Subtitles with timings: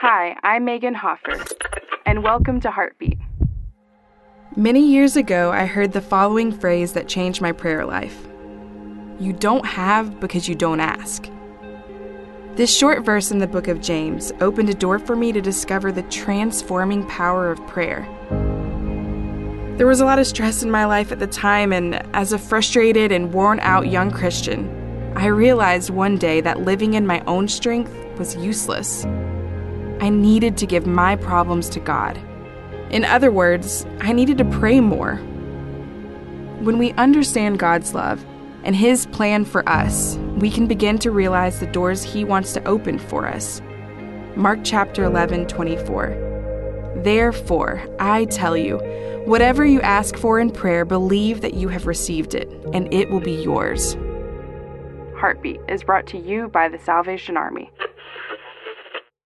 [0.00, 1.42] Hi, I'm Megan Hoffer,
[2.04, 3.16] and welcome to Heartbeat.
[4.54, 8.28] Many years ago, I heard the following phrase that changed my prayer life
[9.18, 11.30] You don't have because you don't ask.
[12.56, 15.90] This short verse in the book of James opened a door for me to discover
[15.90, 18.06] the transforming power of prayer.
[19.78, 22.38] There was a lot of stress in my life at the time, and as a
[22.38, 24.68] frustrated and worn out young Christian,
[25.16, 29.06] I realized one day that living in my own strength was useless.
[30.00, 32.20] I needed to give my problems to God.
[32.90, 35.16] In other words, I needed to pray more.
[36.60, 38.24] When we understand God's love
[38.62, 42.64] and His plan for us, we can begin to realize the doors He wants to
[42.64, 43.60] open for us.
[44.36, 47.02] Mark chapter 11, 24.
[47.02, 48.80] Therefore, I tell you,
[49.26, 53.18] Whatever you ask for in prayer, believe that you have received it, and it will
[53.18, 53.96] be yours.
[55.16, 57.72] Heartbeat is brought to you by the Salvation Army.